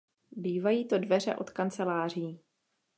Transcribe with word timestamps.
Bývají 0.31 0.87
to 0.87 0.97
dveře 0.97 1.35
od 1.35 1.49
kanceláří. 1.49 2.39